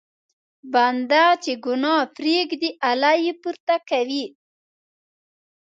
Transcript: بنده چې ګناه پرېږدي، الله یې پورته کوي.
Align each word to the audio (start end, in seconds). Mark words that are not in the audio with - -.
بنده 0.73 1.25
چې 1.43 1.51
ګناه 1.65 2.03
پرېږدي، 2.17 2.69
الله 2.89 3.13
یې 3.25 3.33
پورته 3.41 3.75
کوي. 3.89 4.25